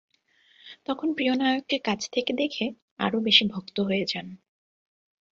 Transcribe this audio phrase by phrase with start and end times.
[0.85, 2.65] তখন প্রিয় নায়ককে কাছ থেকে দেখে
[2.99, 4.27] আরও বেশি ভক্ত হয়ে যান।